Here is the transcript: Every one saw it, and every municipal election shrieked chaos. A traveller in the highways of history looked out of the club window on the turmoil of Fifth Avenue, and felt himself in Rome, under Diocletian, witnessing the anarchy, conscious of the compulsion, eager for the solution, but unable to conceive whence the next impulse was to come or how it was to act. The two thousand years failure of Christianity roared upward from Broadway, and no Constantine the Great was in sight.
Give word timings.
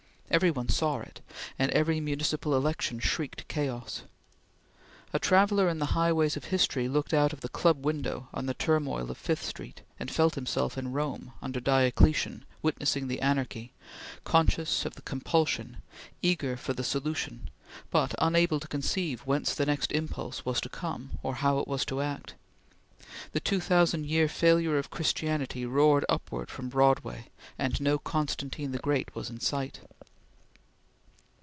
Every 0.33 0.49
one 0.49 0.69
saw 0.69 0.99
it, 0.99 1.19
and 1.59 1.69
every 1.71 1.99
municipal 1.99 2.55
election 2.55 2.99
shrieked 3.01 3.49
chaos. 3.49 4.03
A 5.11 5.19
traveller 5.19 5.67
in 5.67 5.79
the 5.79 5.87
highways 5.87 6.37
of 6.37 6.45
history 6.45 6.87
looked 6.87 7.13
out 7.13 7.33
of 7.33 7.41
the 7.41 7.49
club 7.49 7.85
window 7.85 8.29
on 8.33 8.45
the 8.45 8.53
turmoil 8.53 9.11
of 9.11 9.17
Fifth 9.17 9.49
Avenue, 9.53 9.73
and 9.99 10.09
felt 10.09 10.35
himself 10.35 10.77
in 10.77 10.93
Rome, 10.93 11.33
under 11.41 11.59
Diocletian, 11.59 12.45
witnessing 12.61 13.09
the 13.09 13.19
anarchy, 13.19 13.73
conscious 14.23 14.85
of 14.85 14.95
the 14.95 15.01
compulsion, 15.01 15.81
eager 16.21 16.55
for 16.55 16.71
the 16.71 16.85
solution, 16.85 17.49
but 17.89 18.15
unable 18.17 18.61
to 18.61 18.69
conceive 18.69 19.19
whence 19.25 19.53
the 19.53 19.65
next 19.65 19.91
impulse 19.91 20.45
was 20.45 20.61
to 20.61 20.69
come 20.69 21.19
or 21.23 21.35
how 21.35 21.59
it 21.59 21.67
was 21.67 21.83
to 21.87 21.99
act. 21.99 22.35
The 23.33 23.41
two 23.41 23.59
thousand 23.59 24.05
years 24.05 24.31
failure 24.31 24.77
of 24.77 24.91
Christianity 24.91 25.65
roared 25.65 26.05
upward 26.07 26.49
from 26.49 26.69
Broadway, 26.69 27.25
and 27.59 27.81
no 27.81 27.97
Constantine 27.97 28.71
the 28.71 28.77
Great 28.79 29.13
was 29.13 29.29
in 29.29 29.41
sight. 29.41 29.81